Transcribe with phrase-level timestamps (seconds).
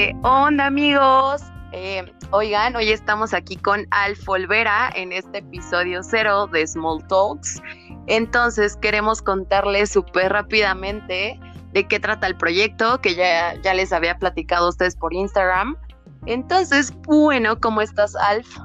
[0.00, 1.42] ¿Qué onda amigos?
[1.72, 7.60] Eh, oigan, hoy estamos aquí con Alf Olvera en este episodio cero de Small Talks.
[8.06, 11.38] Entonces queremos contarles súper rápidamente
[11.74, 15.76] de qué trata el proyecto, que ya, ya les había platicado a ustedes por Instagram.
[16.24, 18.56] Entonces, bueno, ¿cómo estás, Alf?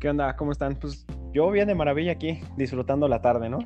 [0.00, 0.36] ¿Qué onda?
[0.36, 0.76] ¿Cómo están?
[0.76, 3.60] Pues yo bien de maravilla aquí, disfrutando la tarde, ¿no?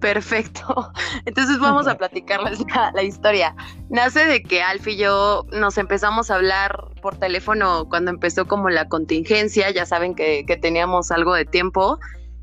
[0.00, 0.92] Perfecto.
[1.24, 2.58] Entonces vamos a platicarles
[2.94, 3.54] la, historia.
[3.88, 8.68] Nace de que Alf y yo nos empezamos a hablar por teléfono cuando empezó como
[8.68, 11.98] la contingencia, ya saben que, que teníamos algo de tiempo,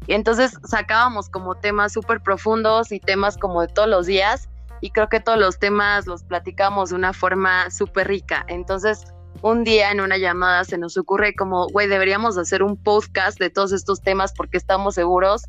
[0.07, 4.49] y entonces sacábamos como temas súper profundos y temas como de todos los días,
[4.81, 8.45] y creo que todos los temas los platicamos de una forma súper rica.
[8.49, 9.05] Entonces,
[9.41, 13.49] un día en una llamada se nos ocurre como, güey, deberíamos hacer un podcast de
[13.49, 15.43] todos estos temas porque estamos seguros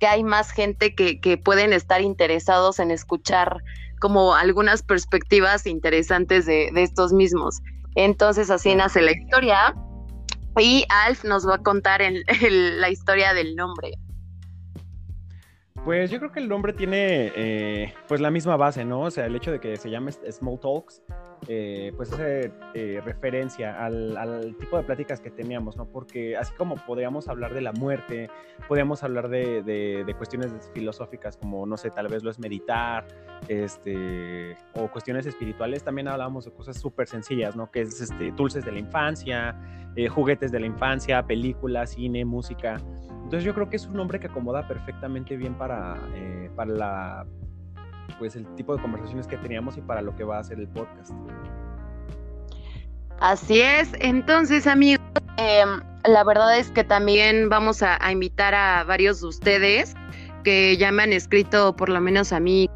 [0.00, 3.62] que hay más gente que, que pueden estar interesados en escuchar
[4.00, 7.60] como algunas perspectivas interesantes de, estos mismos.
[7.94, 9.74] Entonces así nace la historia
[10.58, 12.00] y Alf nos va a contar
[12.40, 13.92] la historia del nombre.
[15.84, 19.02] Pues yo creo que el nombre tiene eh, pues la misma base, ¿no?
[19.02, 21.02] O sea, el hecho de que se llame Small Talks
[21.48, 25.86] eh, pues hace eh, referencia al, tipo de pláticas que teníamos, ¿no?
[25.86, 28.28] Porque así como podríamos hablar de la muerte,
[28.68, 33.06] podríamos hablar de, cuestiones filosóficas como, no sé, tal vez lo es meditar,
[33.48, 37.70] este, o cuestiones espirituales, también hablábamos de cosas súper sencillas, ¿no?
[37.70, 39.56] Que es este, dulces de la infancia,
[39.96, 42.76] eh, juguetes de la infancia, películas, cine, música.
[43.30, 45.96] Entonces yo creo que es un nombre que acomoda perfectamente bien para,
[46.56, 47.26] para la
[48.18, 50.66] pues el tipo de conversaciones que teníamos y para lo que va a ser el
[50.66, 51.12] podcast.
[53.20, 55.06] Así es, entonces amigos,
[55.36, 59.94] em, la verdad es que también vamos a, invitar a varios de ustedes
[60.42, 62.68] que ya me han escrito, por lo menos a mí,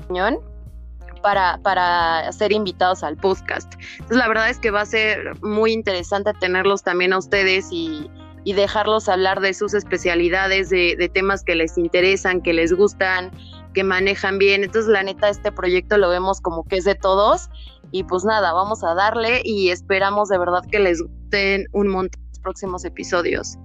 [1.21, 3.75] para, para ser invitados al podcast.
[3.95, 8.09] Entonces la verdad es que va a ser muy interesante tenerlos también a ustedes y,
[8.53, 13.31] dejarlos hablar de sus especialidades, de, de temas que les interesan, que les gustan,
[13.73, 14.63] que manejan bien.
[14.65, 17.49] Entonces, la neta, este proyecto lo vemos como que es de todos.
[17.91, 22.21] Y pues nada, vamos a darle y esperamos de verdad que les gusten un montón
[22.29, 23.57] los próximos episodios.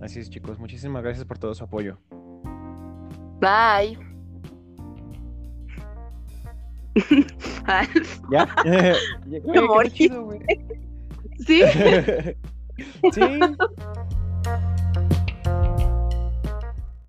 [0.00, 0.58] Así es, chicos.
[0.58, 1.98] Muchísimas gracias por todo su apoyo.
[3.40, 3.98] Bye.
[8.30, 8.48] ¿Ya?
[9.44, 10.10] Me morí.
[11.38, 11.62] ¿Sí?
[13.12, 13.20] sí,